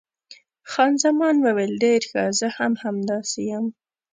خان 0.71 0.93
زمان 1.03 1.35
وویل، 1.45 1.73
ډېر 1.83 2.01
ښه، 2.09 2.23
زه 2.39 2.47
هم 2.57 2.73
همداسې 2.83 3.39
یم. 3.51 3.65